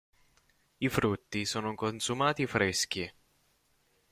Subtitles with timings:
[0.79, 3.07] I frutti sono consumati freschi.